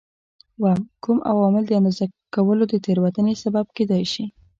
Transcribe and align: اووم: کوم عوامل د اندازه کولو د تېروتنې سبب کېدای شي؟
اووم: 0.59 0.79
کوم 1.03 1.17
عوامل 1.31 1.63
د 1.67 1.71
اندازه 1.79 2.05
کولو 2.33 2.63
د 2.69 2.73
تېروتنې 2.85 3.33
سبب 3.43 3.65
کېدای 3.77 4.03
شي؟ 4.13 4.25